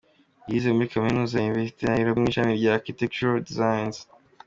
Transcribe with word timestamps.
Yize 0.49 0.69
muri 0.75 0.91
Kaminuza 0.93 1.33
ya 1.37 1.45
University 1.53 1.83
of 1.85 1.89
Nairobi 1.93 2.19
mu 2.21 2.27
ishami 2.31 2.51
rya 2.59 2.71
Architectural 2.77 3.37
designs. 3.49 3.97